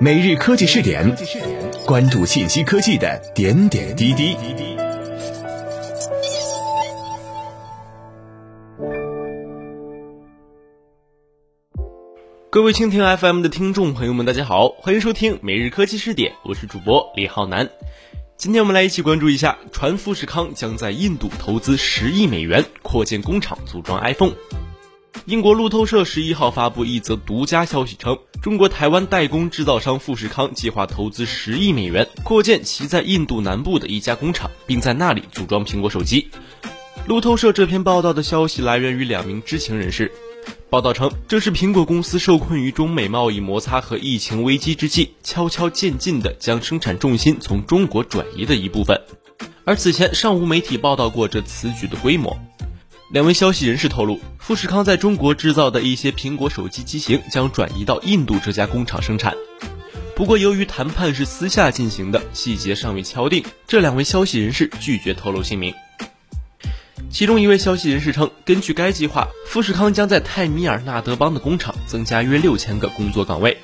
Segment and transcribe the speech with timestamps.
[0.00, 1.12] 每日科技试点，
[1.84, 4.36] 关注信息科技的点点滴滴。
[12.48, 17.68] 各位蜻蜓 FM 的听众朋友们，大家好，欢迎收听每日科技试点，我是主播李浩南。
[18.36, 24.34] 今天我们来一起关注一下，传富士康将在印度投资十亿美元扩建工厂组装 iPhone。
[25.28, 36.30] 英国路透社十一号发布一则独家消息称，中国台湾代工制造商富士康计划投资十亿美元扩建其在印度南部的一家工厂，并在那里组装苹果手机。
[37.06, 40.10] 路透社这篇报道的消息来源于两名知情人士。
[40.70, 48.98] 报道称，这是苹果公司受困于中美贸易摩擦和疫情危机之际，悄悄渐进地将生产重心从中国转移的一部分。
[49.66, 52.34] 而此前尚无媒体报道过这此举的规模。
[53.10, 59.34] 两位消息人士透露，富士康在中国制造的一些苹果手机机型将转移到印度这家工厂生产。
[60.14, 65.72] 不过，由于谈判是私下进行的，细节尚未敲定，这两位消息人士拒绝透露姓名。
[67.10, 73.56] 其中一位消息人士称，根据该计划，富士康将在泰米尔纳德邦的工厂增加约六千个工作岗位。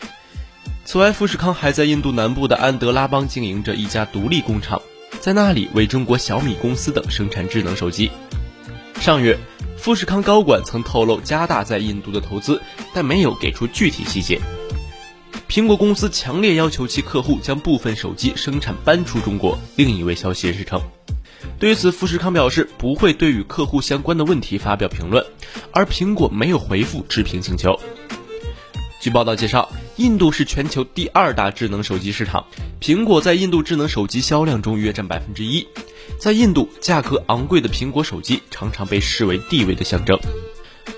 [0.87, 4.81] 此外，富士康还在印度南部的安德拉邦经营着一家独立工厂，
[5.21, 8.11] 在那里为中国小米公司等生产智能手机。
[9.05, 9.39] 上月，
[9.77, 12.63] 富士康高管曾透露加大在印度的投资，
[12.95, 14.41] 但没有给出具体细节。
[15.47, 19.59] 苹果公司强烈要求其客户将部分手机生产搬出中国。
[19.77, 20.81] 另一位消息人士称，
[21.59, 25.23] 对此，富士康表示不会对与客户相关的问题发表评论，
[25.71, 27.79] 而苹果没有回复置评请求。
[29.01, 32.47] 据报道介绍，印度是全球第二大智能手机市场，
[32.81, 35.69] 苹果在印度智能手机销量中约占百分之一。
[36.19, 40.19] 在印度，价格昂贵的苹果手机常常被视为地位的象征。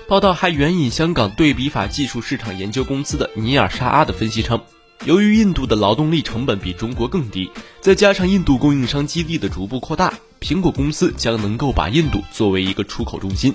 [0.07, 4.61] 报道还援引香港对比法技术市场研究公司的尼尔沙阿的分析称，
[5.03, 7.49] 由于印度的劳动力成本比中国更低，
[7.81, 13.53] 再加上印度供应商基地的逐步扩大，苹果公司将能够把印度作为一个出口中心。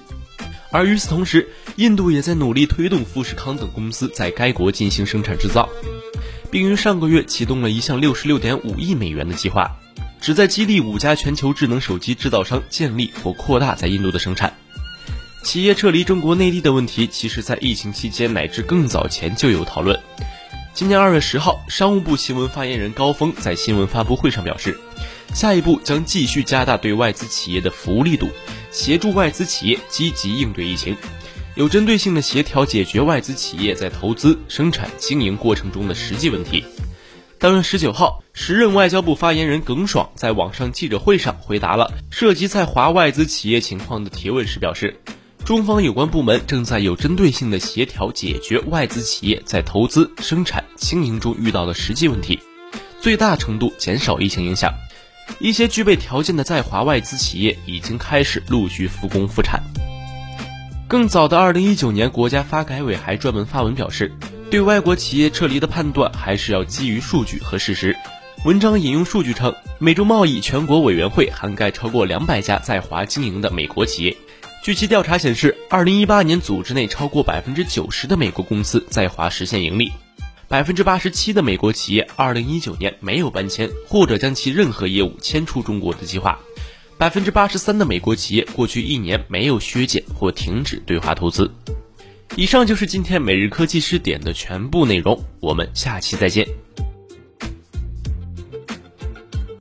[0.70, 5.68] 而与此同时，印度也在努力推动富士康等公司在该国进行生产制造，
[6.50, 9.70] 并于上个月启动了一项六十六点五亿美元的计划。
[10.22, 14.56] 旨在激励五家全球智能手机制造商建立或扩大在印度的生产。
[15.42, 19.98] 企业撤离中国内地的问题，其实在疫情期间乃至更早前就有讨论。
[20.72, 24.78] 今年二月十号，商务部新闻发言人高峰在新闻发布会上表示，
[25.34, 28.28] 下一步将继续加大对外资企业的服务力度，
[28.70, 30.96] 协助外资企业积极应对疫情，
[31.56, 36.64] 有针对性的协调解决外资企业在投资、生产、经营过程中的实际问题。
[37.42, 45.00] 当月十九号，时任外交部发言人耿爽在网上记者会上回答了涉及在华外资企业情况的提问时表示，
[45.44, 52.38] 中方有关部门正在有针对性的协调解决外资企业在投资、生产、经营中遇到的实际问题，
[53.00, 54.72] 最大程度减少疫情影响。
[55.40, 59.60] 一些具备条件的在华外资企业已经开始陆续复工复产。
[60.86, 64.12] 更早的二零一九年，国家发改委还专门发文表示。
[64.52, 67.96] 对外国企业撤离的判断还是要基于数据和事实。
[68.44, 74.14] 文章引用数据称，美洲贸易全国委员会涵盖超过两百家在华经营的美国企业。
[74.62, 79.90] 据其调查显示，二零一八年组织内超过百分之九十的美国公司在华实现盈利，
[80.48, 86.38] 百分之八十七的美国企业二零一九年没有搬迁或者将其任何业务迁出中国的计划，
[86.98, 91.50] 百分之八十三的美国企业过去一年没有削减或停止对华投资。
[92.34, 96.46] 以上就是今天每日科技视点的全部内容，我们下期再见。